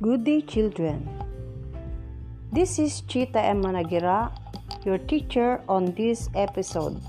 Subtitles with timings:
[0.00, 1.10] Good day, children.
[2.52, 3.64] This is Chita M.
[3.64, 4.30] Managira,
[4.84, 7.02] your teacher on this episode.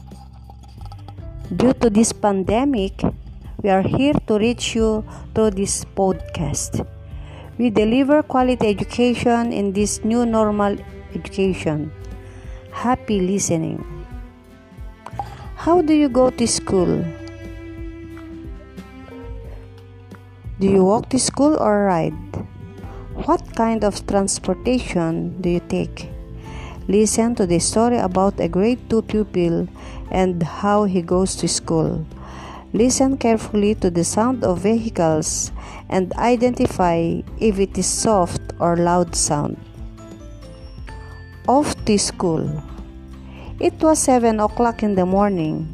[1.56, 3.04] Due to this pandemic,
[3.62, 5.06] we are here to reach you
[5.36, 6.84] through this podcast.
[7.60, 10.76] We deliver quality education in this new normal
[11.14, 11.92] education.
[12.72, 13.86] Happy listening.
[15.58, 17.06] How do you go to school?
[20.60, 22.49] Do you walk to school or ride?
[23.26, 26.10] What kind of transportation do you take?
[26.88, 29.68] Listen to the story about a grade 2 pupil
[30.10, 32.06] and how he goes to school.
[32.72, 35.52] Listen carefully to the sound of vehicles
[35.90, 39.58] and identify if it is soft or loud sound.
[41.46, 42.48] Off to school.
[43.60, 45.68] It was 7 o'clock in the morning.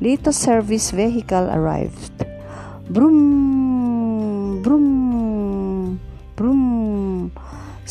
[0.00, 2.12] Little service vehicle arrived.
[2.90, 5.09] Broom, broom,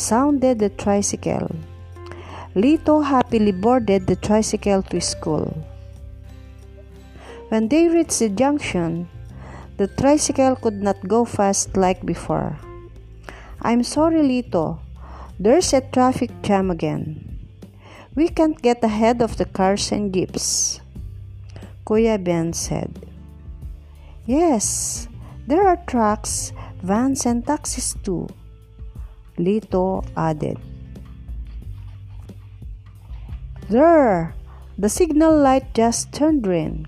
[0.00, 1.52] sounded the tricycle.
[2.56, 5.52] Lito happily boarded the tricycle to school.
[7.50, 9.08] When they reached the junction,
[9.76, 12.58] the tricycle could not go fast like before.
[13.60, 14.80] I'm sorry, Lito.
[15.38, 17.38] There's a traffic jam again.
[18.14, 20.80] We can't get ahead of the cars and jeeps.
[21.86, 23.06] Kuya Ben said.
[24.26, 25.08] Yes,
[25.46, 28.28] there are trucks, vans, and taxis too.
[29.40, 30.58] Lito added.
[33.70, 34.34] There,
[34.76, 36.86] the signal light just turned green.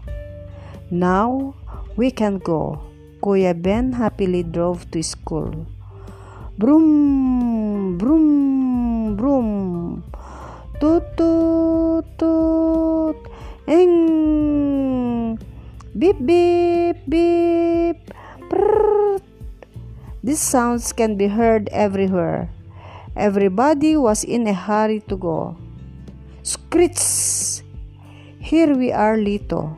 [0.90, 1.54] Now
[1.96, 2.80] we can go.
[3.22, 5.66] Kuya Ben happily drove to school.
[6.58, 10.04] Broom, broom, broom.
[10.80, 13.16] Toot, toot, toot.
[13.68, 15.38] Ing.
[15.96, 18.10] Beep, beep, beep.
[18.50, 19.31] Prrrt.
[20.22, 22.48] These sounds can be heard everywhere.
[23.16, 25.56] Everybody was in a hurry to go.
[26.42, 27.62] Screech!
[28.38, 29.76] Here we are, Lito.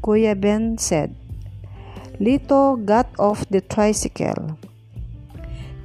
[0.00, 1.14] Kuya Ben said.
[2.18, 4.56] Lito got off the tricycle.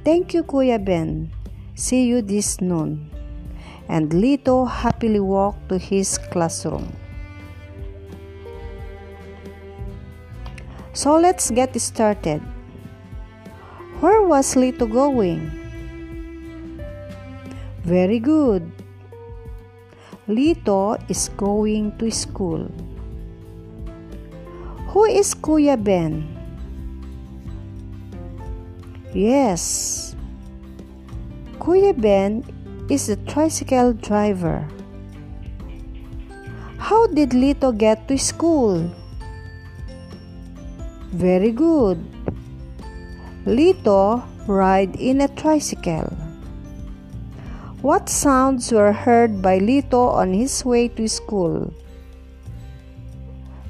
[0.04, 1.30] Thank you, Kuya Ben.
[1.74, 3.10] See you this noon.
[3.88, 6.96] And Lito happily walked to his classroom.
[10.92, 12.40] So let's get started.
[14.30, 15.50] Was Lito going?
[17.82, 18.62] Very good.
[20.28, 22.70] Lito is going to school.
[24.94, 26.22] Who is Kuya Ben?
[29.10, 30.14] Yes.
[31.58, 32.46] Kuya Ben
[32.86, 34.62] is the tricycle driver.
[36.78, 38.94] How did Lito get to school?
[41.10, 41.98] Very good.
[43.46, 46.12] Lito ride in a tricycle.
[47.80, 51.72] What sounds were heard by Lito on his way to school?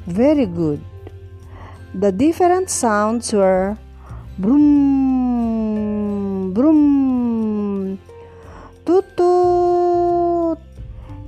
[0.06, 0.80] Very good.
[1.94, 3.78] The different sounds were
[4.38, 8.00] broom, broom,
[8.84, 10.59] toot toot,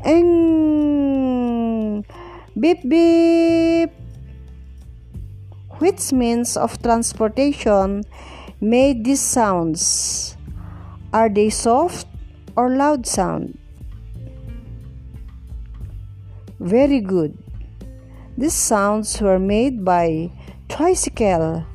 [0.04, 2.04] eng,
[2.58, 3.61] beep beep.
[5.82, 8.06] Which means of transportation
[8.60, 10.36] made these sounds?
[11.12, 12.06] Are they soft
[12.54, 13.58] or loud sound?
[16.60, 17.34] Very good.
[18.38, 20.30] These sounds were made by
[20.68, 21.66] tricycle,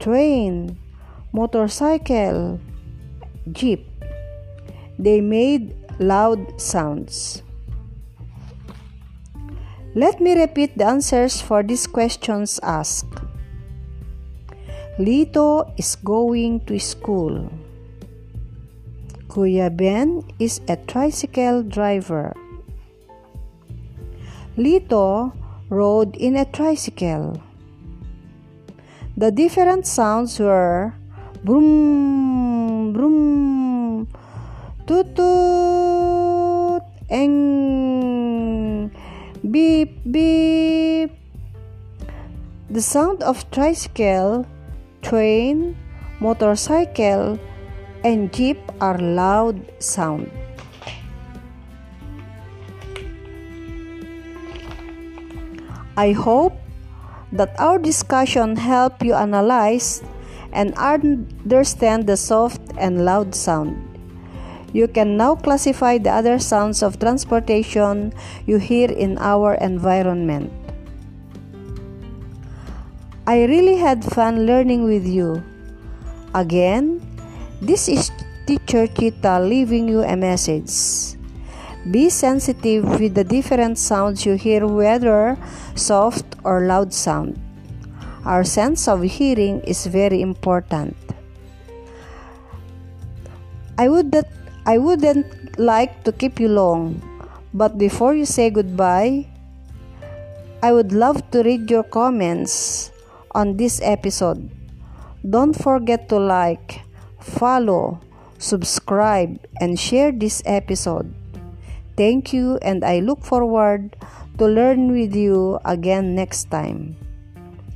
[0.00, 0.80] train,
[1.28, 2.58] motorcycle,
[3.52, 3.84] jeep.
[4.98, 7.42] They made loud sounds.
[9.94, 13.25] Let me repeat the answers for these questions asked.
[14.98, 17.52] Lito is going to school.
[19.28, 22.32] Kuya Ben is a tricycle driver.
[24.56, 25.36] Lito
[25.68, 27.42] rode in a tricycle.
[29.18, 30.94] The different sounds were
[31.44, 32.96] broom,
[34.86, 36.80] toot toot,
[37.10, 38.90] eng,
[39.44, 41.12] beep, beep.
[42.70, 44.46] The sound of tricycle,
[45.06, 45.78] train,
[46.18, 47.38] motorcycle,
[48.02, 50.26] and jeep are loud sound.
[55.96, 56.58] I hope
[57.30, 60.02] that our discussion help you analyze
[60.52, 63.78] and understand the soft and loud sound.
[64.74, 68.12] You can now classify the other sounds of transportation
[68.44, 70.65] you hear in our environment.
[73.26, 75.42] I really had fun learning with you.
[76.30, 77.02] Again,
[77.58, 78.14] This is
[78.46, 80.70] Teacher Kita leaving you a message.
[81.90, 85.34] Be sensitive with the different sounds you hear, whether
[85.74, 87.34] soft or loud sound.
[88.22, 90.94] Our sense of hearing is very important.
[93.74, 94.30] I would that
[94.70, 97.02] I wouldn't like to keep you long,
[97.50, 99.26] but before you say goodbye,
[100.62, 102.94] I would love to read your comments
[103.36, 104.48] on this episode.
[105.20, 106.80] Don't forget to like,
[107.20, 108.00] follow,
[108.40, 111.12] subscribe, and share this episode.
[111.96, 113.96] Thank you, and I look forward
[114.40, 116.96] to learn with you again next time.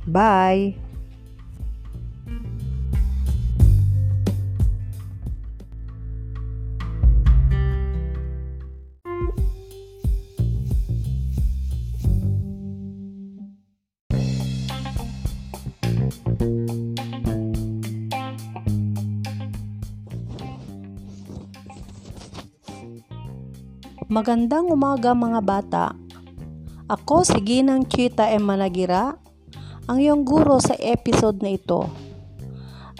[0.09, 0.81] Bye.
[24.11, 25.85] Magandang umaga mga bata.
[26.91, 28.43] Ako si Ginang Chita M.
[28.43, 29.15] Managira,
[29.87, 31.87] ang iyong guro sa episode na ito.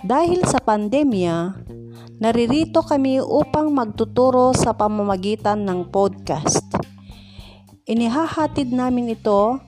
[0.08, 1.68] Dahil sa pandemya,
[2.16, 6.64] naririto kami upang magtuturo sa pamamagitan ng podcast.
[7.92, 9.60] Inihahatid namin ito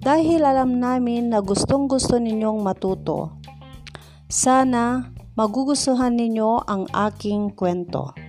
[0.00, 3.36] dahil alam namin na gustong gusto ninyong matuto.
[4.24, 8.27] Sana magugustuhan ninyo ang aking kwento.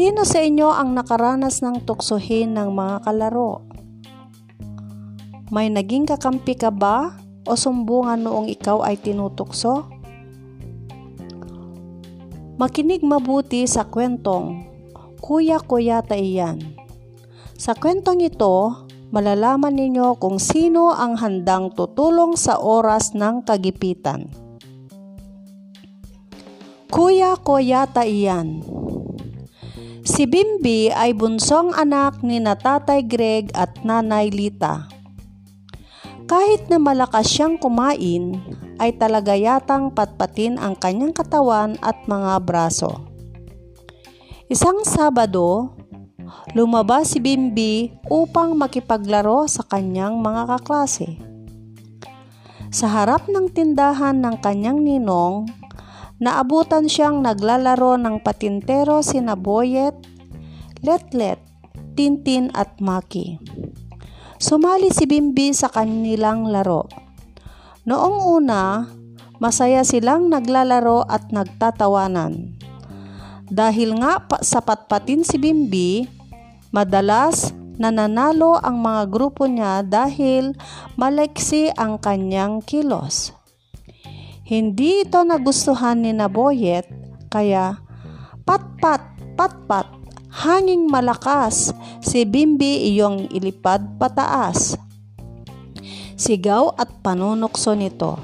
[0.00, 3.68] Sino sa inyo ang nakaranas ng tuksohin ng mga kalaro?
[5.52, 9.92] May naging kakampi ka ba o sumbungan noong ikaw ay tinutukso?
[12.56, 14.64] Makinig mabuti sa kwentong
[15.20, 16.80] Kuya Kuyata iyan.
[17.60, 24.32] Sa kwentong ito, malalaman ninyo kung sino ang handang tutulong sa oras ng kagipitan.
[26.88, 28.80] Kuya Kuyata iyan.
[30.00, 34.88] Si Bimbi ay bunsong anak ni Natatay Greg at Nanay Lita.
[36.24, 38.40] Kahit na malakas siyang kumain,
[38.80, 43.04] ay talaga yatang patpatin ang kanyang katawan at mga braso.
[44.48, 45.76] Isang Sabado,
[46.56, 51.20] lumabas si Bimbi upang makipaglaro sa kanyang mga kaklase.
[52.72, 55.44] Sa harap ng tindahan ng kanyang ninong,
[56.20, 59.96] Naabutan siyang naglalaro ng patintero sina Boyet,
[60.84, 61.40] Letlet,
[61.96, 63.40] Tintin at Maki.
[64.36, 66.84] Sumali si Bimbi sa kanilang laro.
[67.88, 68.84] Noong una,
[69.40, 72.52] masaya silang naglalaro at nagtatawanan.
[73.48, 76.04] Dahil nga sa patpatin si Bimbi,
[76.68, 80.52] madalas nananalo ang mga grupo niya dahil
[81.00, 83.39] maleksi ang kanyang kilos.
[84.50, 86.90] Hindi ito nagustuhan ni Naboyet,
[87.30, 87.78] kaya
[88.42, 88.98] patpat,
[89.38, 89.86] patpat,
[90.26, 91.70] hanging malakas,
[92.02, 94.74] si Bimbi iyong ilipad pataas.
[96.18, 98.18] Sigaw at panunokso nito.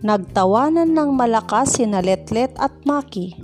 [0.00, 3.36] Nagtawanan ng malakas si Naletlet at Maki.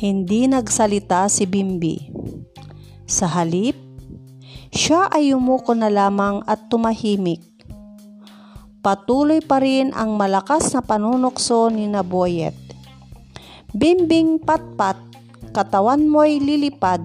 [0.00, 2.08] Hindi nagsalita si Bimbi.
[3.04, 3.76] Sa halip,
[4.72, 7.55] siya ay umuko na lamang at tumahimik
[8.86, 12.54] patuloy pa rin ang malakas na panunokso ni Naboyet.
[13.74, 14.94] Bimbing patpat,
[15.50, 17.02] katawan mo'y lilipad,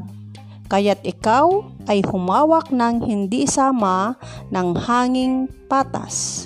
[0.70, 4.14] kaya't ikaw ay humawak ng hindi sama
[4.54, 6.46] ng hanging patas.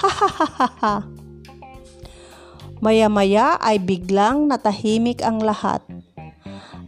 [0.00, 0.96] Ha ha ha ha ha!
[2.80, 5.84] Maya-maya ay biglang natahimik ang lahat.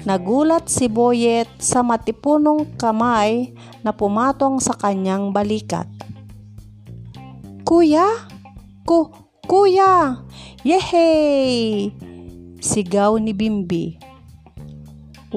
[0.08, 3.52] Nagulat si Boyet sa matipunong kamay
[3.84, 5.84] na pumatong sa kanyang balikat.
[7.68, 8.08] Kuya?
[8.88, 9.12] Ku,
[9.44, 10.24] kuya!
[10.64, 11.92] Yehey!
[12.64, 14.00] Sigaw ni Bimbi.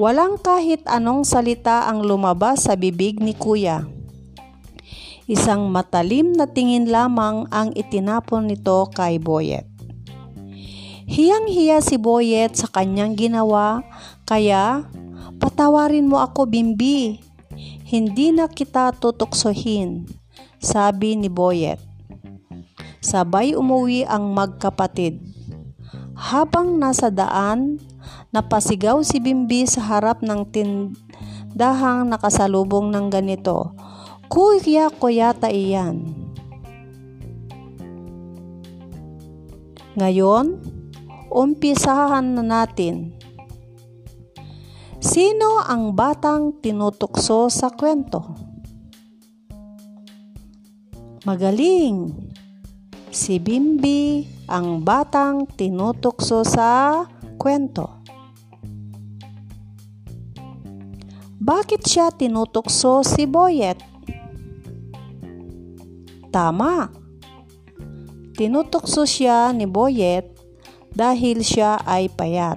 [0.00, 3.84] Walang kahit anong salita ang lumabas sa bibig ni kuya.
[5.28, 9.68] Isang matalim na tingin lamang ang itinapon nito kay Boyet.
[11.04, 13.84] Hiyang-hiya si Boyet sa kanyang ginawa,
[14.24, 14.88] kaya
[15.36, 17.20] patawarin mo ako Bimbi.
[17.84, 20.08] Hindi na kita tutuksohin,
[20.64, 21.91] sabi ni Boyet.
[23.02, 25.18] Sabay umuwi ang magkapatid.
[26.14, 27.82] Habang nasa daan,
[28.30, 33.74] napasigaw si Bimbi sa harap ng tindahang nakasalubong ng ganito.
[34.30, 36.14] Kuya ko yata iyan.
[39.98, 40.62] Ngayon,
[41.26, 43.18] umpisahan na natin.
[45.02, 48.22] Sino ang batang tinutukso sa kwento?
[51.26, 52.31] Magaling!
[53.12, 57.04] Si Bimbi ang batang tinutukso sa
[57.36, 58.00] kwento.
[61.36, 63.76] Bakit siya tinutukso si Boyet?
[66.32, 66.88] Tama.
[68.32, 70.32] Tinutukso siya ni Boyet
[70.96, 72.56] dahil siya ay payat.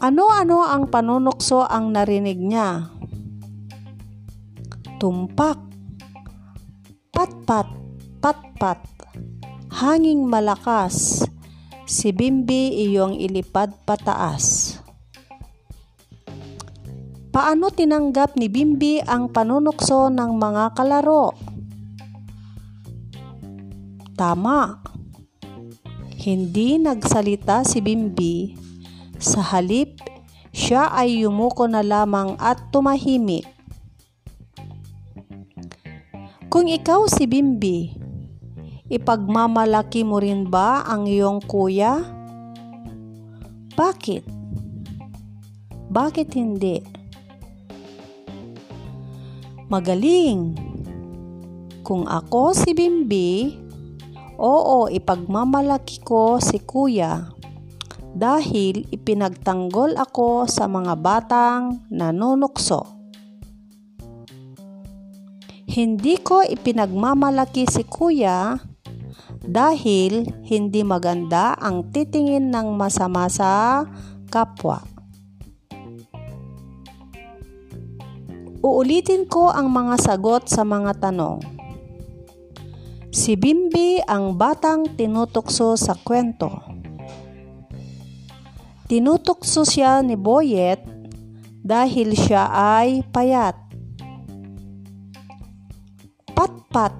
[0.00, 2.88] Ano-ano ang panunukso ang narinig niya?
[4.96, 5.73] Tumpak
[7.24, 7.72] Pat-pat,
[8.20, 8.84] pat-pat,
[9.72, 11.24] hanging malakas,
[11.88, 14.76] si Bimbi iyong ilipad pataas.
[17.32, 21.32] Paano tinanggap ni Bimbi ang panunukso ng mga kalaro?
[24.12, 24.84] Tama.
[26.20, 28.52] Hindi nagsalita si Bimbi.
[29.16, 29.96] Sa halip,
[30.52, 33.53] siya ay yumuko na lamang at tumahimik.
[36.54, 37.90] Kung ikaw si Bimbi,
[38.86, 41.98] ipagmamalaki mo rin ba ang iyong kuya?
[43.74, 44.22] Bakit?
[45.90, 46.78] Bakit hindi?
[49.66, 50.54] Magaling!
[51.82, 53.58] Kung ako si Bimbi,
[54.38, 57.34] oo, ipagmamalaki ko si kuya
[58.14, 62.93] dahil ipinagtanggol ako sa mga batang nanunukso.
[65.74, 68.62] Hindi ko ipinagmamalaki si kuya
[69.42, 73.82] dahil hindi maganda ang titingin ng masama sa
[74.30, 74.86] kapwa.
[78.62, 81.42] Uulitin ko ang mga sagot sa mga tanong.
[83.10, 86.54] Si Bimbi ang batang tinutukso sa kwento.
[88.86, 90.86] Tinutukso siya ni Boyet
[91.66, 93.63] dahil siya ay payat.
[96.74, 96.98] Pat-pat,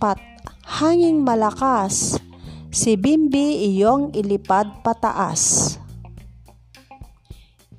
[0.00, 0.16] pat-pat,
[0.64, 2.16] hanging malakas,
[2.72, 5.76] si Bimbi iyong ilipad pataas.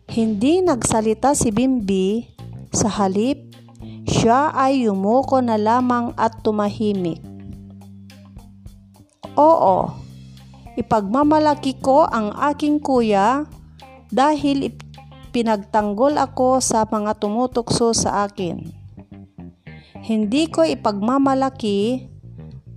[0.05, 2.29] Hindi nagsalita si Bimbi,
[2.69, 3.41] sa halip,
[4.05, 7.25] siya ay yumuko na lamang at tumahimik.
[9.33, 9.97] Oo,
[10.77, 13.49] ipagmamalaki ko ang aking kuya
[14.13, 14.77] dahil
[15.33, 18.80] pinagtanggol ako sa mga tumutukso sa akin.
[20.01, 22.09] Hindi ko ipagmamalaki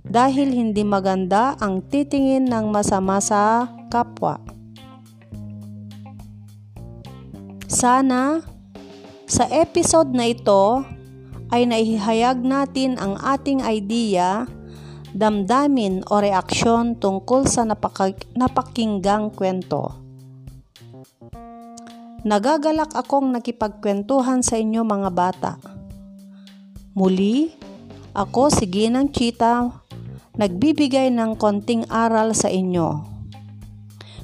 [0.05, 4.37] dahil hindi maganda ang titingin ng masama sa kapwa.
[7.65, 8.45] Sana
[9.25, 10.85] sa episode na ito
[11.49, 14.45] ay naihayag natin ang ating idea,
[15.17, 19.97] damdamin o reaksyon tungkol sa napaka- napakinggang kwento.
[22.21, 25.74] Nagagalak akong nakipagkwentuhan sa inyo mga bata.
[26.95, 27.51] Muli,
[28.15, 29.67] ako si Ginang Chita,
[30.39, 33.03] nagbibigay ng konting aral sa inyo.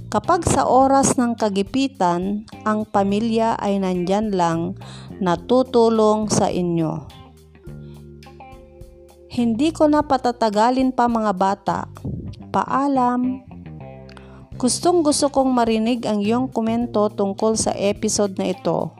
[0.07, 4.79] Kapag sa oras ng kagipitan, ang pamilya ay nandyan lang
[5.19, 7.11] na tutulong sa inyo.
[9.27, 11.91] Hindi ko na patatagalin pa mga bata.
[12.55, 13.43] Paalam.
[14.55, 18.95] Gustong gusto kong marinig ang iyong komento tungkol sa episode na ito.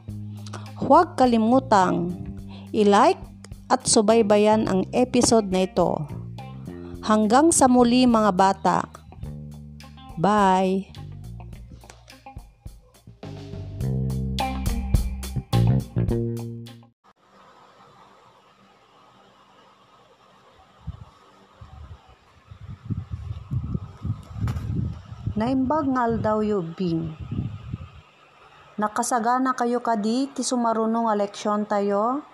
[0.75, 2.11] Huwag kalimutang
[2.75, 3.30] i-like
[3.71, 5.95] at subaybayan ang episode na ito.
[7.07, 8.83] Hanggang sa muli mga bata.
[10.19, 10.91] Bye!
[25.31, 27.17] Naimbag ngal daw yubing.
[28.77, 32.30] Nakasagana kayo kadi ti sumarunong eleksyon tayo?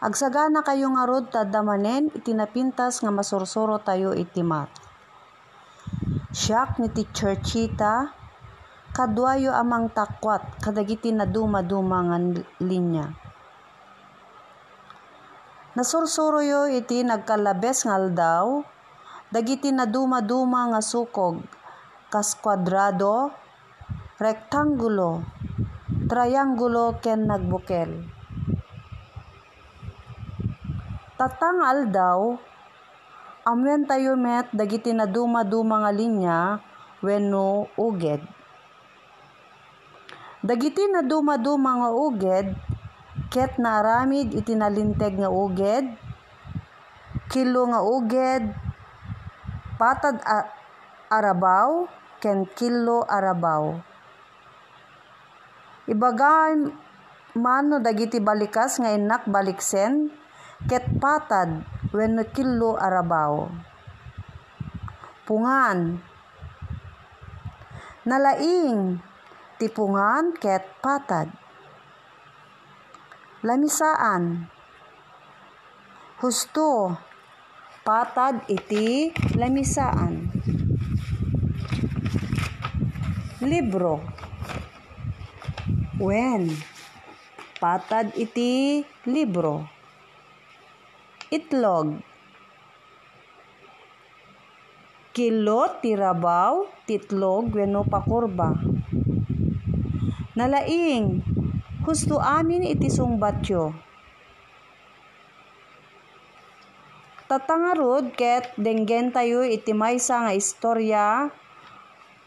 [0.00, 4.72] Agsagana kayo nga rod tadamanen itinapintas nga masursuro tayo itimat.
[6.32, 8.08] Siyak ni Teacher Chita,
[8.96, 12.16] kadwayo amang takwat kadagiti na duma-duma nga
[12.64, 13.12] linya.
[15.76, 18.64] Nasursuro yo iti nagkalabes ngal daw,
[19.28, 21.44] dagiti na duma-duma nga sukog,
[22.08, 23.36] kas kwadrado,
[24.16, 25.20] rektangulo,
[26.08, 28.19] triangulo ken nagbukel.
[31.20, 32.32] Tatangal daw,
[33.44, 36.56] amwen tayo met dagiti na duma-duma nga linya
[37.04, 38.24] wenno uged.
[40.40, 42.56] Dagiti na duma-duma nga uged,
[43.28, 45.92] ket naramid iti nalinteg nga uged,
[47.28, 48.56] kilo nga uged,
[49.76, 50.48] patad a-
[51.12, 51.84] arabaw,
[52.16, 53.76] ken kilo arabaw.
[55.84, 56.64] Ibagay
[57.36, 60.16] mano dagiti balikas nga inak baliksen,
[60.68, 61.64] ket patad
[61.94, 63.48] wenno kilo arabaw.
[65.24, 66.02] Pungan.
[68.04, 69.00] Nalaing
[69.56, 71.32] tipungan ket patad.
[73.40, 74.52] Lamisaan.
[76.20, 76.92] Husto
[77.80, 79.08] patad iti
[79.40, 80.28] lamisaan.
[83.40, 84.04] Libro.
[85.96, 86.52] When
[87.56, 89.79] patad iti libro.
[91.30, 92.02] Itlog.
[95.14, 98.50] Kilo tirabaw titlog wenno pakurba.
[100.34, 101.22] Nalaing
[101.86, 103.70] husto amin iti sungbatyo.
[107.30, 111.30] Tatangarod ket denggen tayo iti maysa nga istorya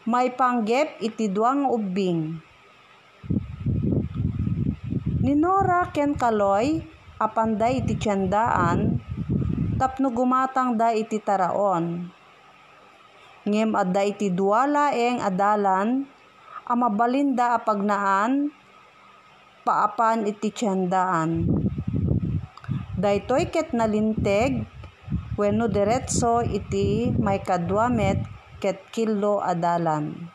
[0.08, 2.40] may panggep iti duang ubing.
[5.20, 9.00] Ni Nora ken Kaloy apanday iti tiyandaan
[9.80, 12.08] tapno gumatang da iti taraon.
[13.44, 16.08] Ngem adda iti duala eng adalan
[16.64, 18.48] amabalinda apagnaan
[19.64, 21.48] paapan iti tiyandaan.
[22.94, 24.64] Daytoy ket nalinteg
[25.36, 28.22] wenno diretso iti may kadwamet
[28.62, 30.33] ket kilo adalan.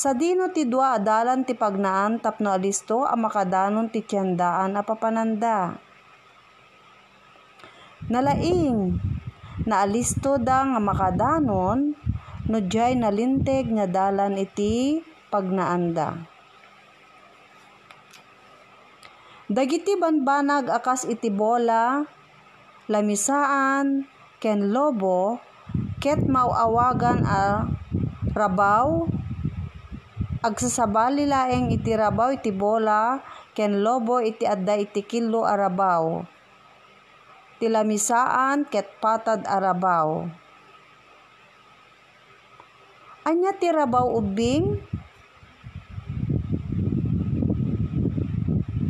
[0.00, 5.76] Sa dino ti dua adalan ti pagnaan tapno alisto a makadanon ti tiyandaan a papananda.
[8.08, 8.96] Nalaing,
[9.68, 11.92] naalisto da nga makadanon,
[12.48, 16.16] no jay nalinteg nga dalan iti pagnaanda.
[19.52, 22.00] Dagiti banbanag akas iti bola,
[22.88, 24.08] lamisaan,
[24.40, 25.44] ken lobo,
[26.00, 27.68] ket mauawagan a
[28.32, 29.20] rabaw
[30.40, 33.20] Agsasabali laeng iti rabaw iti bola,
[33.52, 36.24] ken lobo iti adda iti kilo arabaw.
[37.60, 40.24] Tilamisaan ket patad arabaw.
[43.28, 44.80] Anya ti rabaw ubing?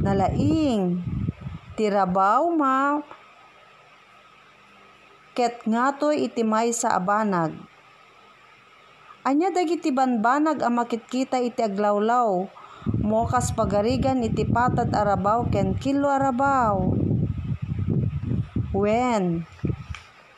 [0.06, 1.02] Nalaing.
[1.74, 3.02] Ti rabaw ma
[5.34, 7.69] ket ngatoy iti may sa abanag
[9.20, 12.48] Anya dagiti banbanag a makitkita iti aglawlaw.
[13.04, 16.88] Mokas pagarigan iti patad arabaw ken kilo arabaw.
[18.72, 19.44] When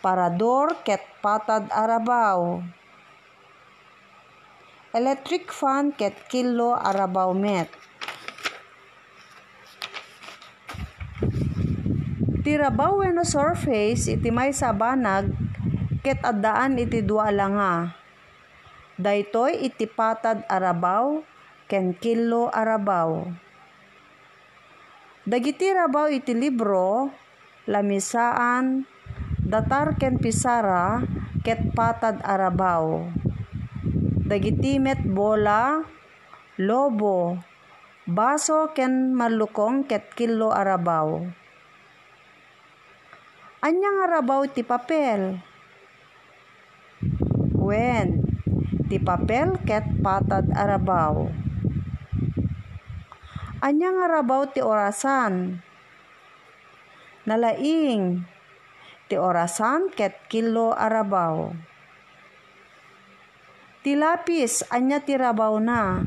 [0.02, 2.58] parador ket patad arabaw.
[4.98, 7.70] Electric fan ket kilo arabaw met.
[12.42, 15.30] Tirabaw wenno surface iti may sabanag
[16.02, 18.01] ket addaan iti dua langa
[19.00, 21.24] Daytoy iti patad arabaw
[21.64, 23.24] ken kilo arabaw.
[25.24, 27.08] Dagiti rabaw iti libro
[27.64, 28.84] lamisaan
[29.40, 31.00] datar ken pisara
[31.40, 33.08] ket patad arabaw.
[34.28, 35.80] Dagiti met bola
[36.60, 37.40] lobo
[38.04, 41.24] baso ken malukong ket kilo arabaw.
[43.64, 45.40] Anyang arabaw ti papel.
[47.56, 48.31] When
[48.92, 51.24] ti papel ket patad arabaw.
[53.64, 55.64] Anyang arabaw ti orasan.
[57.24, 58.20] Nalaing
[59.08, 61.56] ti orasan ket kilo arabaw.
[63.80, 66.04] Ti lapis anya ti rabaw na.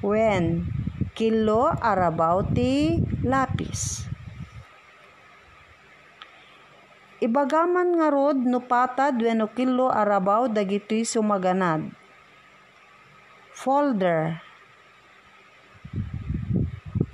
[0.00, 0.64] When
[1.12, 4.08] kilo arabaw ti lapis.
[7.16, 11.88] Ibagaman nga rod no patad wenno kilo arabaw dagitoy sumaganad.
[13.56, 14.44] Folder.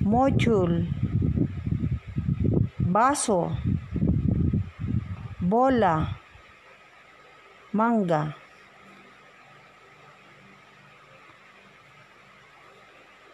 [0.02, 0.90] Module.
[2.82, 3.54] Baso.
[5.38, 6.18] Bola.
[7.70, 8.42] Mangga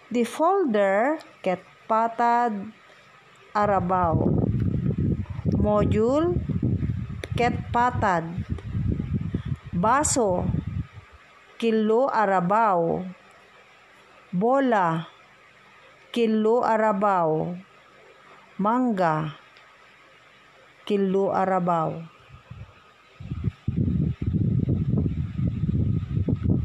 [0.08, 2.72] The folder ket patad
[3.52, 4.24] arabaw.
[5.60, 6.57] Module
[7.38, 8.26] ket patad?
[9.70, 10.42] Baso.
[11.54, 13.06] Kilo arabaw.
[14.34, 15.06] Bola.
[16.10, 17.54] Kilo arabaw.
[18.58, 19.38] Mangga.
[20.82, 22.02] Kilo arabaw.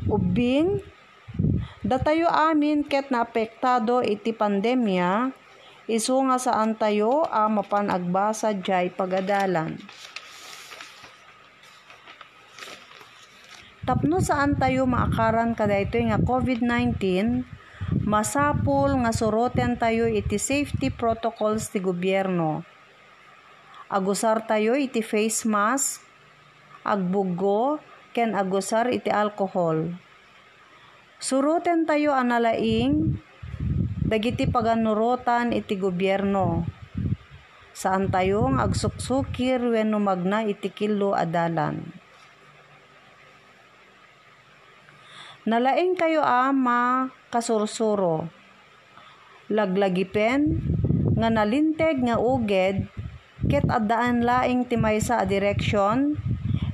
[0.10, 0.82] Ubing
[1.86, 5.30] datayo amin ket naapektado iti pandemya
[5.86, 9.78] isu nga saan tayo a mapanagbasa jay pagadalan
[13.84, 17.04] Tapno saan tayo maakaran kada ito nga COVID-19,
[18.08, 22.64] masapul nga suroten tayo iti safety protocols ti gobyerno.
[23.92, 26.00] Agusar tayo iti face mask,
[26.88, 27.84] agbugo,
[28.16, 30.00] ken agusar iti alcohol.
[31.20, 33.20] Suroten tayo analaing,
[34.08, 36.64] dagiti paganurotan iti gobyerno.
[37.76, 42.03] Saan tayo ng agsuksukir wenno magna iti kilo adalan.
[45.44, 48.32] Nalaing kayo ama kasursuro.
[49.52, 50.64] Laglagipen
[51.20, 52.88] nga nalinteg nga uged
[53.52, 56.16] ket addaan laing timaysa a direksyon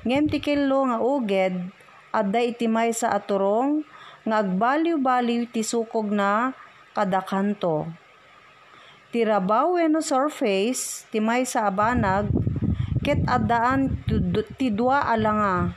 [0.05, 1.73] ngem tikillo nga uged
[2.13, 3.82] adda itimay sa aturong
[4.21, 6.53] nga agbaliw-baliw ti sukog na
[6.93, 7.89] kada kanto.
[9.10, 12.29] Tirabaw no surface timay sa abanag
[13.01, 13.97] ket addaan
[14.62, 15.73] ti dua alanga.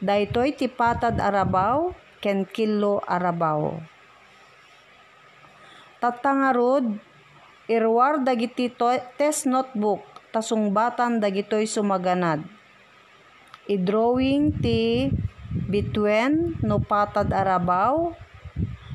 [0.00, 3.80] Daytoy ti patad arabaw ken kilo arabaw.
[6.00, 7.00] Tatangarod,
[7.66, 8.70] irwar dagiti
[9.16, 10.04] test notebook
[10.36, 12.44] tasungbatan dagitoy sumaganad.
[13.66, 15.10] I-drawing ti
[15.66, 18.12] bitwen no patad arabaw,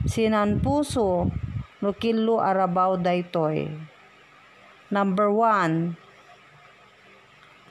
[0.06, 1.34] sinan puso
[1.82, 3.68] no kilo arabaw daytoy.
[4.94, 5.98] Number one,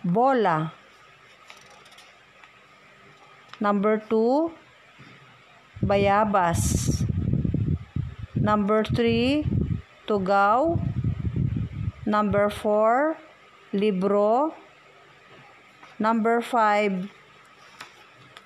[0.02, 0.74] bola.
[3.60, 4.50] Number two,
[5.80, 6.88] bayabas.
[8.36, 9.44] Number 3,
[10.08, 10.80] tugaw.
[12.08, 13.16] Number 4,
[13.76, 14.56] libro.
[16.00, 17.08] Number 5,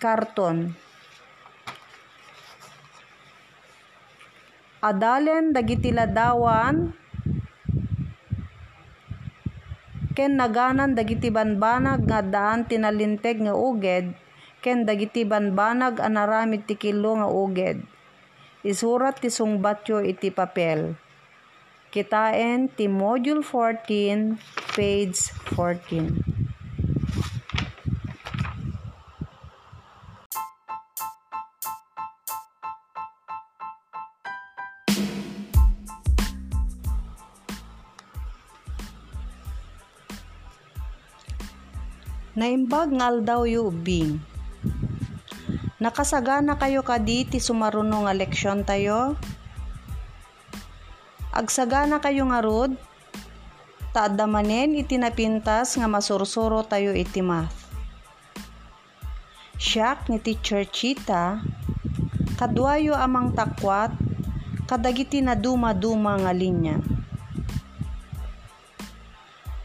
[0.03, 0.75] karton.
[4.85, 6.93] Adalen dagiti ladawan
[10.15, 14.13] ken naganan dagiti banbanag nga daan tinalinteg nga uged
[14.65, 17.85] ken dagiti banbanag anaramid ti kilo nga uged.
[18.65, 20.97] Isurat ti sungbatyo iti papel.
[21.93, 24.41] Kitaen ti Module 14,
[24.73, 25.21] page
[25.53, 26.33] 14.
[42.35, 44.34] Naimbag ngal daw yu ubing
[45.85, 49.21] Nakasagana kayo kaditi sumaruno nga leksyon tayo?
[51.29, 52.73] Agsagana kayo nga rod?
[53.93, 57.69] Taadamanen itinapintas nga masursuro tayo iti math.
[59.61, 61.45] Siyak ni teacher Chita,
[62.41, 63.93] kadwayo amang takwat,
[64.65, 66.81] kadagiti na duma-duma nga linya.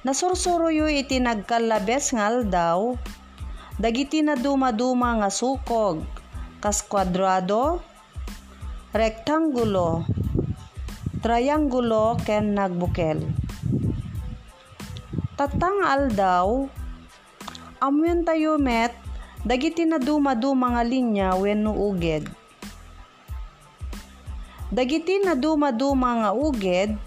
[0.03, 2.99] Nasursuro yu iti nagkalabes ngal daw,
[3.79, 6.03] Dagiti na duma-duma nga sukog,
[6.59, 7.79] kas kwadrado,
[8.91, 10.03] rektangulo,
[11.23, 13.23] triangulo ken nagbukel.
[15.39, 16.67] Tatang aldaw,
[17.79, 18.91] amuyan tayo met,
[19.47, 22.27] dagiti na duma-duma nga linya wenno uged.
[24.75, 26.99] Dagiti na duma-duma nga uged,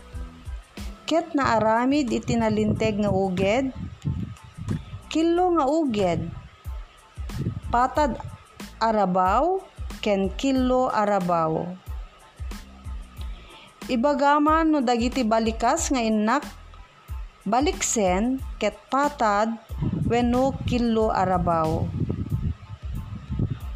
[1.04, 3.76] ket na aramid itinalinteg nga uged,
[5.12, 6.40] kilo nga uged,
[7.72, 8.20] patad
[8.76, 9.64] arabaw
[10.04, 11.64] ken kilo arabaw.
[13.88, 16.44] Ibagaman no dagiti balikas nga inak
[17.48, 19.56] baliksen ket patad
[20.04, 21.88] wenno kilo arabaw.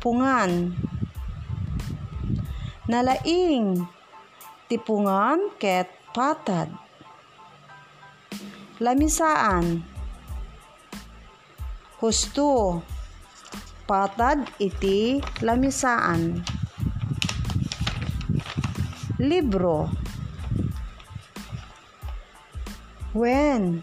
[0.04, 0.76] Pungan
[2.86, 3.82] Nalaing
[4.70, 6.70] tipungan ket patad.
[8.78, 9.82] Lamisaan
[11.98, 12.78] Husto
[13.86, 16.42] patad iti lamisaan.
[19.22, 19.86] Libro
[23.14, 23.80] When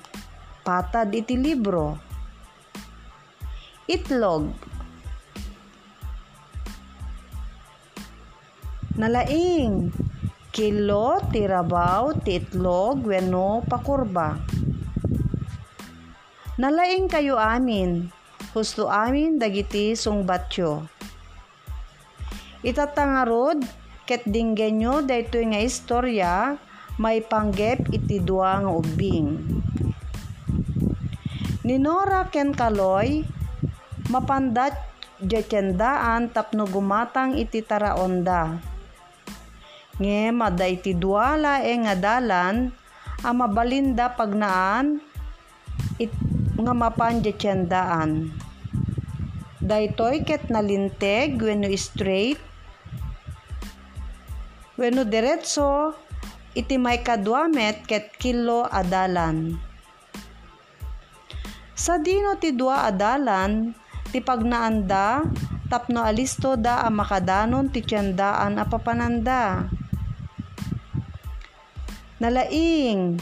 [0.62, 1.98] patad iti libro.
[3.88, 4.52] Itlog
[8.94, 9.90] Nalaing
[10.54, 14.38] kilo tirabaw ti itlog wenno pakurba.
[16.62, 18.13] Nalaing kayo amin
[18.54, 20.86] husto amin dagiti sungbatyo.
[22.62, 23.66] Itatangarod
[24.06, 26.34] ket dinggenyo daytoy nga istorya
[27.02, 29.42] may panggep iti dua nga ubing.
[31.66, 33.26] Ninora ken kaloy
[34.14, 34.78] mapandat
[35.18, 38.62] jetendaan tapno gumatang iti taraonda.
[39.98, 42.70] Nge mada iti duala e nga dalan
[43.24, 45.00] a mabalinda pagnaan
[45.98, 46.12] it
[46.60, 48.34] nga mapan jetendaan.
[49.64, 52.54] Daytoy ket nalinteg wenno straight
[54.74, 55.94] Wenno diretso
[56.58, 59.54] iti may kadwamet ket kilo adalan.
[61.78, 63.70] Sa dino ti dua adalan,
[64.10, 65.30] ti pagnaanda,
[65.70, 69.62] tapno alisto da a makadanon ti tiyandaan a papananda.
[72.18, 73.22] Nalaing,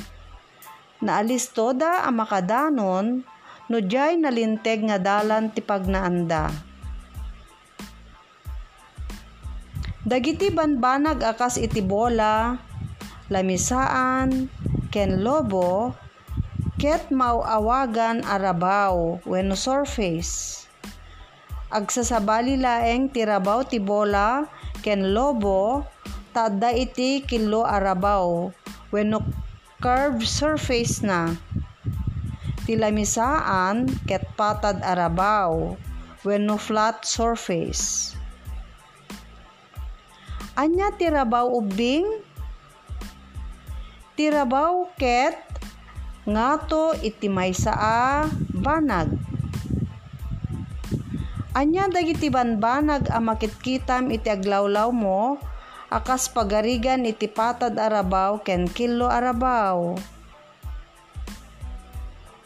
[1.01, 3.25] naalisto da a makadanon,
[3.67, 6.49] no jay nalinteg nga dalan ti pagnaanda.
[10.01, 12.57] Dagiti banbanag akas iti bola,
[13.29, 14.49] lamisaan,
[14.89, 15.93] ken lobo,
[16.81, 20.65] ket mauawagan arabaw wenno surface.
[21.69, 24.43] Agsasabali laeng tirabaw ti bola
[24.81, 25.85] ken lobo
[26.33, 28.51] tadda iti kilo arabaw
[28.89, 29.21] wenno
[29.81, 31.33] curved surface na
[32.69, 35.73] tilamisaan ket patad arabaw
[36.21, 38.13] wenno flat surface.
[40.53, 42.05] Anya tirabaw ubing?
[44.13, 45.41] Tirabaw ket
[46.29, 49.09] ngato iti maysa a banag.
[51.57, 55.41] Anya dagiti banbanag a makitkitam iti aglawlaw mo
[55.91, 59.99] akas pagarigan iti patad arabaw ken kilo arabaw.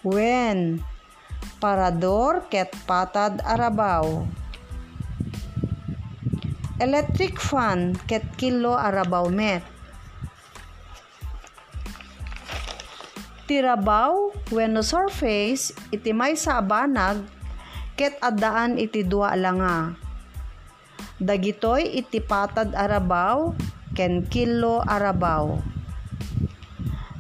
[0.02, 0.82] When
[1.62, 4.26] parador ket patad arabaw.
[6.82, 9.62] Electric fan ket kilo arabaw met.
[13.46, 17.30] Tirabaw wenno surface iti may sa abanag
[17.94, 20.05] ket addaan iti dua langa.
[21.16, 23.56] Dagitoy iti patad arabaw
[23.96, 25.56] ken kilo arabaw.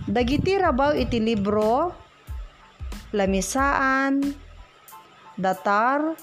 [0.03, 2.05] Dagiti rabaw iti libro
[3.15, 4.19] lamisaan,
[5.39, 6.19] datar,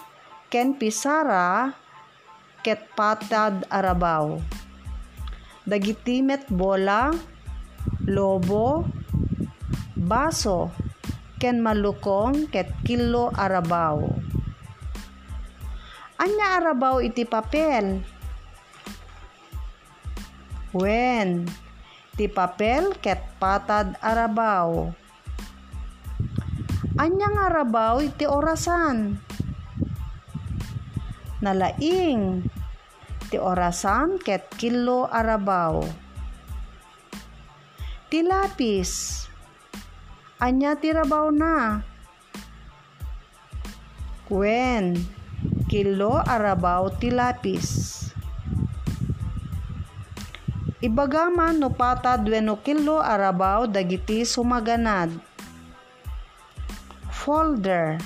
[0.53, 1.73] ken pisara,
[2.61, 4.37] ket patad arabaw.
[5.65, 7.09] Dagiti met bola,
[8.05, 8.85] lobo,
[9.97, 10.69] baso,
[11.41, 14.05] ken malukong ket kilo arabaw.
[16.23, 17.99] Anya arabaw iti papel?
[20.71, 21.51] When,
[22.15, 24.87] ti papel ket patad arabaw.
[26.95, 29.19] Anyang arabaw iti orasan.
[31.43, 32.47] Nalaing
[33.27, 35.83] ti orasan ket kilo arabaw.
[38.07, 39.27] Ti lapis.
[40.39, 41.83] Anya ti rabaw na.
[44.31, 45.19] Kwen
[45.73, 48.05] kilo arabaw ti lapis.
[50.85, 55.09] No patad wenno kilo arabaw dagiti sumaganad.
[57.09, 57.97] Folder,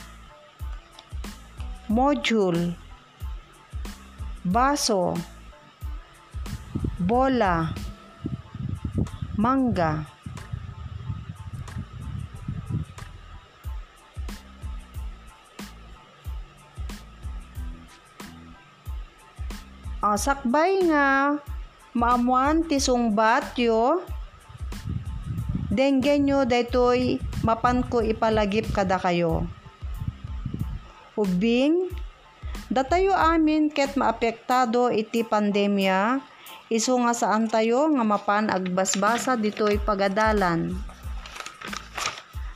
[1.90, 2.78] module,
[4.46, 5.18] baso,
[7.02, 7.74] bola,
[9.34, 10.15] mangga.
[20.06, 21.34] Uh, sakbay nga
[21.90, 24.06] maamuan ti sungbat yo
[25.66, 29.50] denggen nyo daytoy mapan ko ipalagip kada kayo.
[31.18, 31.90] Ubing,
[32.70, 36.22] datayo amin ket maapektado iti pandemya,
[36.70, 40.70] iso nga saan tayo nga mapan agbasbasa ditoy pagadalan.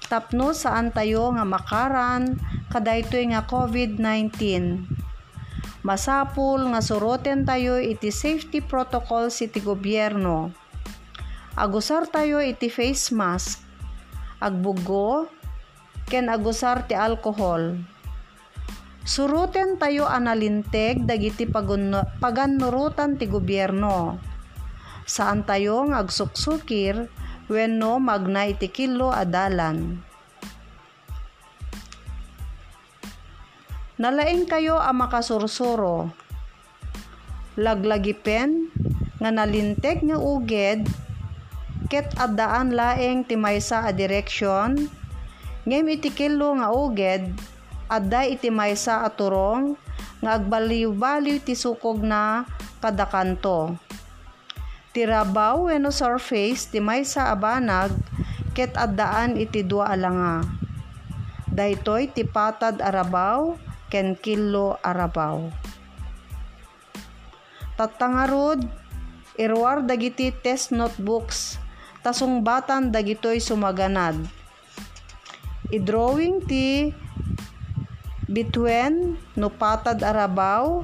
[0.07, 2.39] Tapno saan tayo nga makaran
[2.71, 5.00] kadaytoy nga COVID-19.
[5.81, 10.53] Masapul nga suroten tayo iti safety protocols iti gobyerno.
[11.57, 13.71] Agusar tayo iti face mask
[14.41, 15.29] agbugo,
[16.09, 17.77] ken agusar ti alcohol.
[19.05, 24.17] Suruten tayo analinteg dagiti paganurutan ti gobyerno.
[25.05, 27.09] Saan tayo ng agsuksukir
[27.53, 30.01] wenno magna iti kilo adalan.
[34.01, 36.09] Nalaing kayo ang makasursuro.
[37.61, 38.73] Laglagipen
[39.21, 40.89] nga nalinteg nga uged
[41.93, 44.89] ket addaan laeng ti maysa a direksyon.
[45.69, 47.29] Ngem iti kilo nga uged
[47.93, 49.77] adda iti maysa a turong
[50.25, 52.49] nga agbaliw-baliw ti sukog na
[52.81, 53.77] kada kanto
[54.91, 57.95] tirabaw wenno surface ti maysa a banag
[58.57, 60.43] ket addaan iti dua alanga.
[61.53, 65.51] Daytoy ti patad arabaw ken kilo arabaw
[67.75, 68.63] tatangarod
[69.41, 71.57] irwar dagiti test notebooks
[72.01, 74.17] tasong batan dagitoy sumaganad.
[75.71, 76.91] I-drawing ti
[78.27, 80.83] between no patad arabaw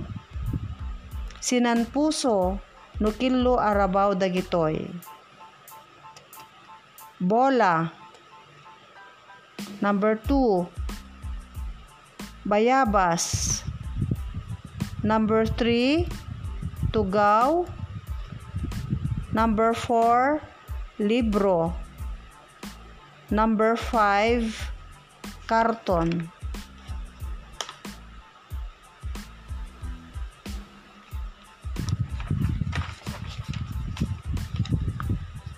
[1.41, 2.61] sinan puso
[3.01, 4.89] no kilo arabaw dagitoy.
[7.17, 7.93] Bola.
[9.81, 10.86] Number 2.
[12.47, 13.67] Bayabas.
[15.03, 16.07] Number 3.
[16.95, 17.67] Tugaw.
[19.35, 20.39] Number 4.
[21.03, 21.75] Libro.
[23.35, 24.47] Number 5.
[25.51, 26.31] Karton.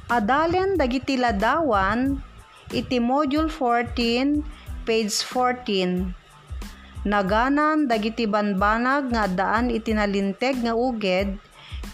[0.09, 2.17] Adalen dagiti ladawan
[2.73, 4.41] iti module 14
[4.89, 6.28] page 14
[7.09, 11.41] Naganan dagiti banbanag nga daan iti nalinteg nga uged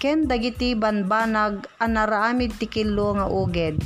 [0.02, 3.78] ken dagiti banbanag anaraamid ti kilo nga uged.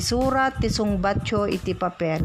[0.00, 2.24] Isurat ti sungbatyo iti papel.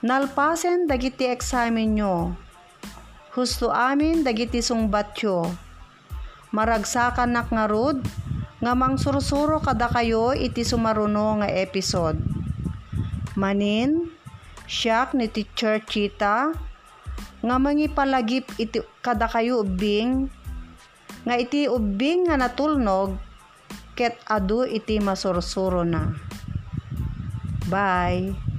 [0.00, 2.32] Nalpasen dagiti eksamen nyo.
[3.36, 5.44] Husto amin dagiti sungbatyo.
[6.56, 8.00] Maragsakan nak nga rod,
[8.62, 12.22] nga mangsursuro kada kayo iti sumaruno nga episode.
[13.34, 14.06] Manin,
[14.70, 16.54] siyak ni Teacher Chita,
[17.42, 20.30] nga mangipalagip iti kada kayo ubing,
[21.26, 23.18] nga iti ubing nga natulnog,
[23.98, 26.14] ket adu iti masursuro na.
[27.66, 28.51] Bye!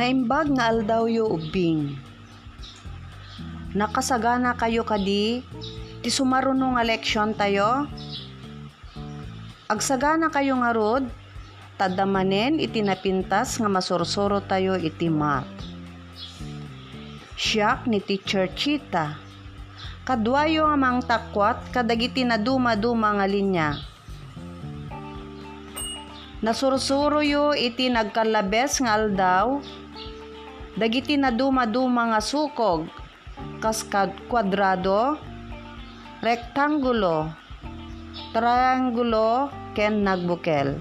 [0.00, 1.92] Naimbag nga aldaw yo ubing.
[3.76, 5.44] Nakasagana kayo kadi,
[6.00, 7.84] ti sumaruno nga leksyon tayo.
[9.68, 11.04] Agsagana kayo nga rod,
[11.76, 15.52] tadamanen iti napintas nga masursuro tayo iti math.
[17.36, 19.20] Siyak ni Teacher Chita.
[20.08, 23.76] Kadwayo nga mang takwat kadagiti na duma-duma nga linya.
[26.40, 29.60] Nasursuro yo iti nagkalabes nga aldaw,
[30.80, 32.88] dagiti na duma-duma nga sukog,
[33.60, 33.84] kas
[34.32, 35.20] kwadrado,
[36.24, 37.28] rektangulo,
[38.32, 40.80] triangulo, ken nagbukel.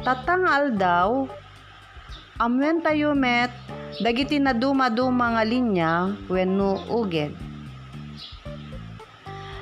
[0.00, 1.28] Tatang aldaw,
[2.40, 3.52] amwen tayo met,
[4.00, 5.92] dagiti na duma-duma nga linya,
[6.32, 7.36] wenno uged.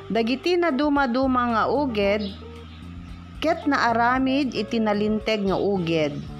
[0.07, 2.23] Dagiti na duma-duma nga uged,
[3.43, 6.32] ket na aramid iti nalinteg nga uged.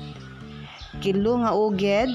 [1.03, 2.15] Kilo nga uged,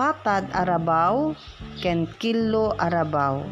[0.00, 1.36] patad arabaw,
[1.84, 3.44] ken kilo arabaw.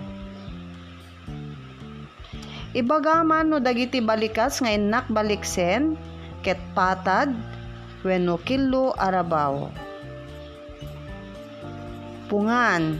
[2.72, 6.00] Ibagaman no dagiti balikas nga inak baliksen,
[6.40, 7.36] ket patad,
[8.00, 9.68] wenno kilo arabaw.
[12.32, 12.96] Pungan.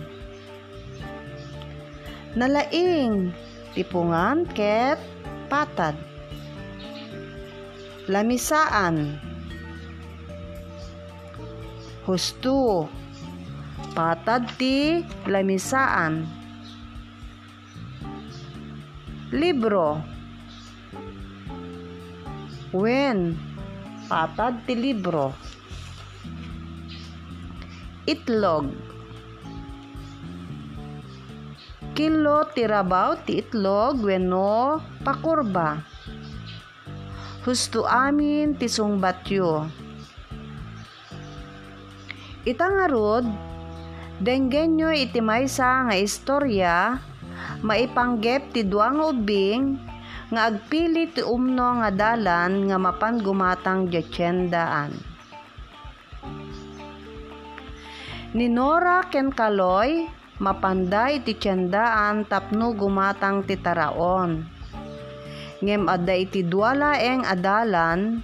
[2.37, 3.33] Nalaing,
[3.73, 5.01] tipungan ket
[5.49, 5.97] patad
[8.13, 9.17] lamisaan
[12.07, 12.88] husto.
[13.93, 16.25] Patad ti lamisaan.
[19.33, 20.01] Libro.
[22.73, 23.37] Wen.
[24.09, 25.33] Patad ti libro.
[28.09, 28.67] Itlog.
[31.93, 35.85] Kilo tirabaw ti itlog wenno pakurba.
[37.45, 39.82] Husto amin ti sungbatyo.
[42.43, 43.23] Itangarod,
[44.19, 46.99] denggenyo iti maysa nga istorya,
[47.63, 49.79] maipanggep ti duang ubing,
[50.33, 54.91] nga agpili ti umno nga dalan nga mapan gumatang dyetsendaan.
[58.33, 60.09] Ni Nora ken Kaloy,
[60.43, 64.43] mapanda iti tiyendaan tapno gumatang ti taraon
[65.63, 68.19] ngem adda iti duala eng adalan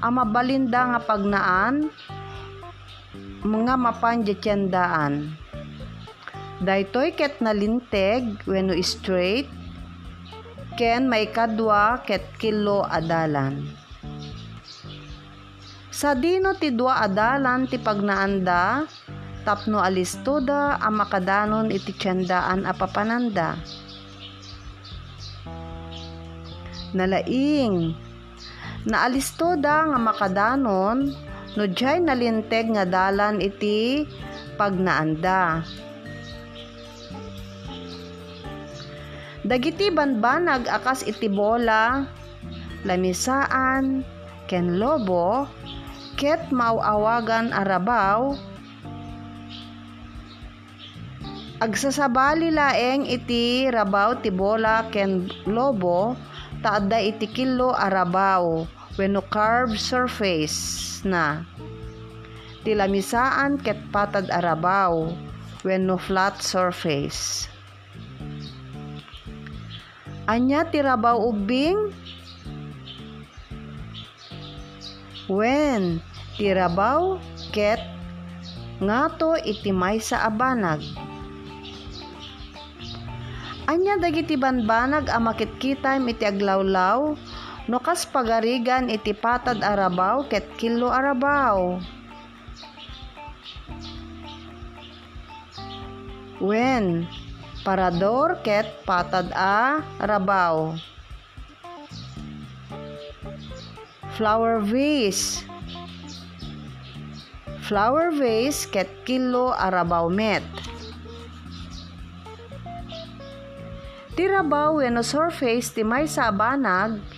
[0.00, 1.92] ang mabalinda nga pagnaan
[3.46, 5.34] mga mapandyatsyandaan.
[6.58, 9.46] Daytoy ket nalinteg wenno straight
[10.74, 13.62] ken may kadwa ket kilo adalan.
[15.94, 18.86] Sa dino ti dua adalan ti pagnaanda
[19.46, 23.58] tapno alistoda ang makadanon iti tiyandaan a papananda
[26.92, 27.92] nalaing.
[28.88, 31.12] Naalisto da nga makadanon,
[31.58, 34.06] no jay nalinteg nga dalan iti
[34.54, 35.66] pagnaanda.
[39.42, 42.06] Dagiti banbanag akas iti bola,
[42.86, 44.06] lamisaan,
[44.46, 45.50] ken lobo,
[46.14, 48.38] ket mauawagan arabaw,
[51.58, 56.14] Agsasabali laeng iti rabaw ti bola ken lobo
[56.62, 61.46] taadda iti kilo arabaw wenno carved surface na.
[62.66, 65.14] Tilamisaan ket patad arabaw
[65.62, 67.46] wenno flat surface.
[70.28, 71.94] Anya ti rabaw ubing?
[75.30, 76.02] When
[76.36, 77.16] ti rabaw
[77.54, 77.80] ket
[78.78, 80.78] ngato iti maysa abanag
[83.68, 87.12] Anya dagiti banbanag a makitkita iti aglawlaw
[87.68, 91.76] no kas pagarigan iti patad arabaw ket kilo arabaw.
[96.40, 97.04] When
[97.68, 100.80] parador ket patad a arabaw.
[104.16, 105.44] Flower vase
[107.68, 110.40] Flower vase ket kilo arabaw met.
[114.16, 117.17] Tirabaw wenno surface ti may sa banag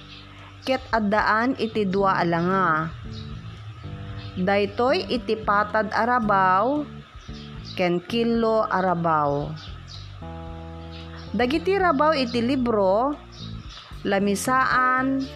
[0.71, 2.95] ket addaan iti dua alanga.
[4.39, 6.87] Daytoy iti patad arabaw
[7.75, 9.51] ken kilo arabaw.
[11.35, 13.19] Dagiti rabaw iti libro
[14.07, 15.27] lamisaan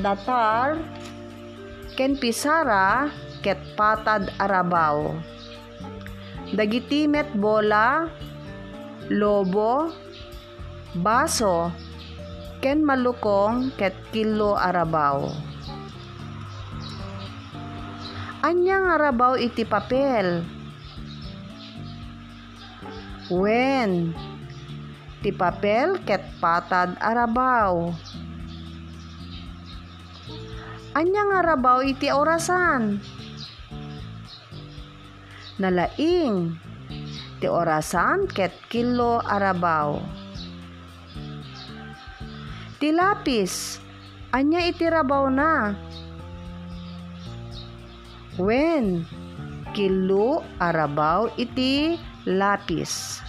[0.00, 0.80] datar
[1.92, 3.12] ken pisara
[3.44, 5.12] ket patad arabaw.
[6.56, 8.08] Dagiti met bola
[9.12, 9.92] lobo
[10.96, 11.68] baso,
[12.64, 15.28] ken malukong ket kilo arabaw.
[18.40, 20.40] Anyang arabaw iti papel.
[23.28, 24.16] When
[25.20, 27.92] ti papel ket patad arabaw.
[30.96, 32.96] Anyang arabaw iti orasan.
[35.60, 36.56] Nalaing
[37.44, 40.23] ti orasan ket kilo arabaw.
[42.84, 43.80] Ti lapis,
[44.28, 45.72] anya itirabaw na.
[48.36, 49.08] When,
[49.72, 51.96] kilo arabaw iti
[52.28, 53.24] lapis.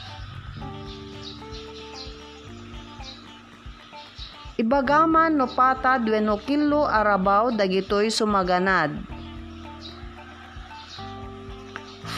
[4.60, 8.92] Ibagaman no patad wenno kilo arabaw dagitoy sumaganad.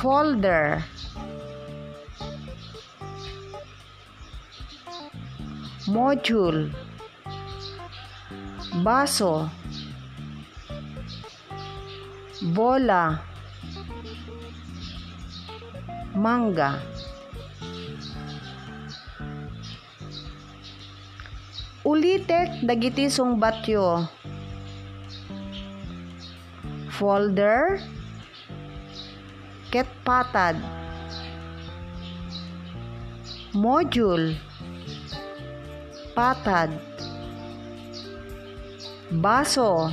[0.02, 0.82] Folder
[5.86, 6.87] Module
[8.84, 9.50] baso,
[12.54, 13.22] bola,
[16.14, 16.78] mangga.
[21.88, 24.04] Ulitek dagiti sungbatyo.
[26.98, 27.80] Folder,
[29.70, 30.58] ket patad,
[33.54, 34.34] module,
[36.18, 36.87] patad,
[39.12, 39.88] baso,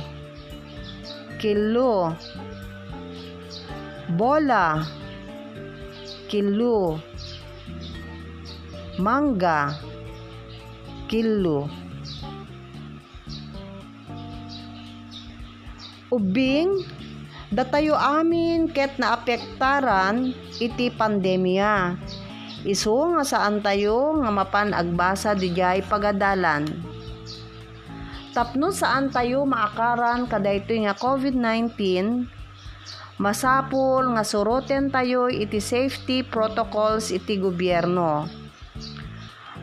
[1.39, 2.11] kilo,
[4.11, 4.83] bola,
[6.27, 6.99] kilo,
[8.99, 9.79] mangga,
[11.07, 11.71] kilo.
[16.11, 16.83] Ubing,
[17.51, 21.95] datayo amin ket naapektaran iti pandemya.
[22.65, 26.94] Isu nga saan tayo nga mapan agbasa dijay pagadalan
[28.35, 31.71] tapno saan tayo maakaran kadaytoy nga COVID-19
[33.15, 38.27] masapul nga suroten tayo iti safety protocols iti gobyerno.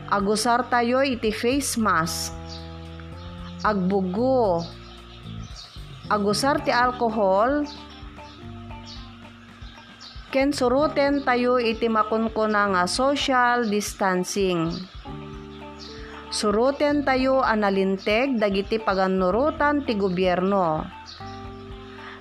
[0.09, 2.33] Agusar tayo iti face mask.
[3.61, 4.65] Agbugo.
[6.09, 7.69] Agusar ti alcohol.
[10.33, 14.73] Ken suruten tayo iti makunkuna nga social distancing
[16.33, 20.81] Suruten tayo analinteg dagiti paganurutan ti gobyerno.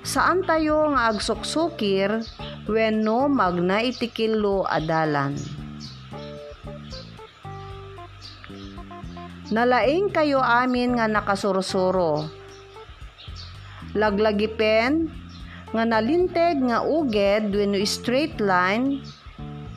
[0.04, 2.20] Saan tayo nga agsuksukir
[2.68, 5.32] wenno magna itikilo adalan.
[9.48, 12.28] Nalaing kayo amin nga nakasursuro.
[13.96, 15.08] Laglagipen
[15.72, 19.00] nga nalinteg nga uged wenno straight line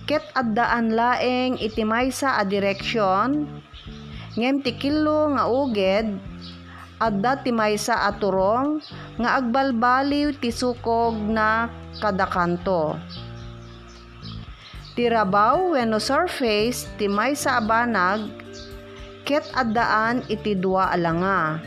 [0.04, 3.64] ket addaan laeng iti maysa a direksyon
[4.36, 6.08] ngem ti nga uged
[7.00, 8.80] adda ti maysa aturong
[9.20, 11.68] nga agbalbaliw ti sukog na
[12.00, 12.96] kada kanto.
[14.96, 18.32] Ti rabaw wenno surface ti maysa abanag
[19.28, 21.60] ket addaan iti dua alanga.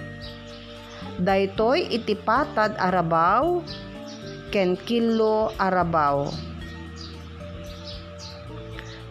[1.20, 3.60] Daytoy iti patad arabaw
[4.48, 6.30] ken kilo arabaw.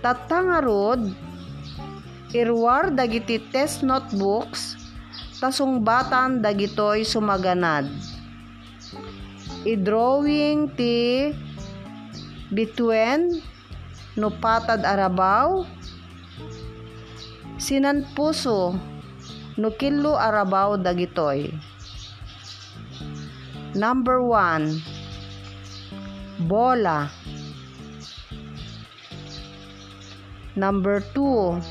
[0.02, 1.14] Tatangarod,
[2.38, 4.78] irwar dagiti test notebooks,
[5.42, 7.90] tasungbatan dagitoy sumaganad.
[9.66, 11.34] I-drawing ti
[12.54, 13.42] bitwen
[14.14, 15.66] no patad arabaw,
[17.58, 18.78] sinan puso
[19.58, 21.50] no kilo arabaw dagitoy.
[23.74, 24.82] Number one,
[26.46, 27.10] bola.
[30.58, 31.62] Number two,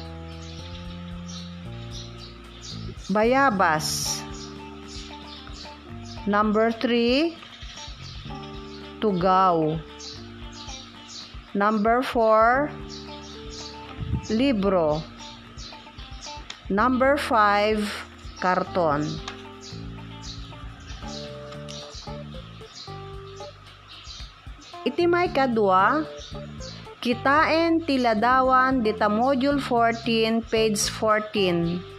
[3.10, 4.18] bayabas.
[6.26, 7.38] Number three,
[8.98, 9.78] tugaw.
[11.54, 12.68] Number four,
[14.28, 15.00] libro.
[16.66, 17.86] Number five,
[18.42, 19.06] karton.
[24.86, 26.06] Iti may kadwa,
[26.98, 31.95] kitain tiladawan dita module 14 page 14.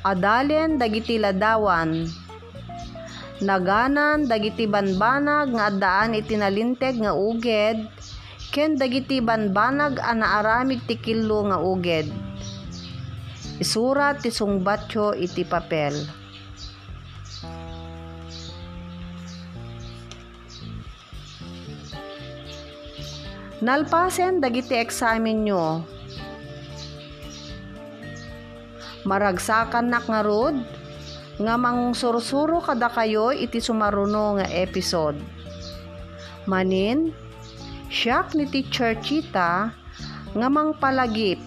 [0.00, 2.08] Adalen dagiti ladawan.
[3.44, 7.84] Naganan dagiti banbanag nga addaan iti nalinteg nga uged
[8.48, 12.08] ken dagiti banbanag ana aramid ti kilo nga uged.
[13.60, 15.92] Isurat ti sungbatyo iti papel.
[23.60, 25.99] Nalpasen dagiti eksamen nyo.
[29.08, 30.60] Maragsakan nak nga rod,
[31.40, 35.16] nga mang sursuro kada kayo iti sumaruno nga episode.
[36.44, 37.12] Manin,
[37.88, 39.72] siyak ni Teacher Chita
[40.36, 41.40] nga mang palagip.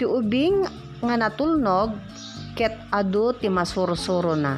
[0.00, 0.64] Ti ubing
[1.04, 1.92] nga natulnog
[2.56, 4.56] ket adu ti masursuro na.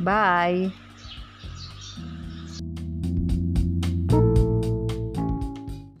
[0.00, 0.85] Bye!